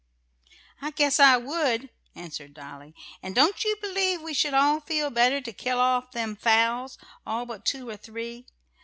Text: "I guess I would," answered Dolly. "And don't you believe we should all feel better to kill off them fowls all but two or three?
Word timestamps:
"I 0.81 0.89
guess 0.89 1.19
I 1.19 1.37
would," 1.37 1.91
answered 2.15 2.55
Dolly. 2.55 2.95
"And 3.21 3.35
don't 3.35 3.63
you 3.63 3.77
believe 3.79 4.23
we 4.23 4.33
should 4.33 4.55
all 4.55 4.79
feel 4.79 5.11
better 5.11 5.41
to 5.41 5.53
kill 5.53 5.79
off 5.79 6.11
them 6.11 6.35
fowls 6.35 6.97
all 7.23 7.45
but 7.45 7.65
two 7.65 7.87
or 7.87 7.97
three? 7.97 8.47